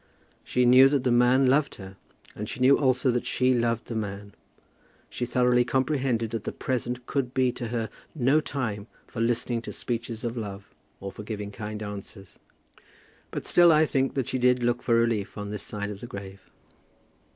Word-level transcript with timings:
She 0.43 0.65
knew 0.65 0.89
that 0.89 1.03
the 1.03 1.11
man 1.11 1.45
loved 1.45 1.75
her, 1.75 1.95
and 2.35 2.49
she 2.49 2.59
knew 2.59 2.75
also 2.75 3.11
that 3.11 3.27
she 3.27 3.53
loved 3.53 3.85
the 3.85 3.93
man. 3.93 4.33
She 5.11 5.27
thoroughly 5.27 5.63
comprehended 5.63 6.31
that 6.31 6.43
the 6.43 6.51
present 6.51 7.05
could 7.05 7.35
be 7.35 7.51
to 7.51 7.67
her 7.67 7.87
no 8.15 8.41
time 8.41 8.87
for 9.05 9.21
listening 9.21 9.61
to 9.61 9.71
speeches 9.71 10.23
of 10.23 10.35
love, 10.35 10.73
or 10.99 11.11
for 11.11 11.21
giving 11.21 11.51
kind 11.51 11.83
answers; 11.83 12.39
but 13.29 13.45
still 13.45 13.71
I 13.71 13.85
think 13.85 14.15
that 14.15 14.27
she 14.27 14.39
did 14.39 14.63
look 14.63 14.81
for 14.81 14.95
relief 14.95 15.37
on 15.37 15.51
this 15.51 15.61
side 15.61 15.91
of 15.91 16.01
the 16.01 16.07
grave. 16.07 16.49